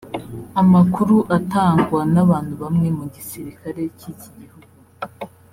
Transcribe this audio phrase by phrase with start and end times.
[0.61, 4.69] Amakuru atangwa n’abantu bamwe mu gisirikare cy’iki gihugu